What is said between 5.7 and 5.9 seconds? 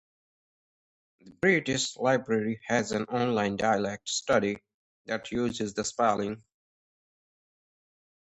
the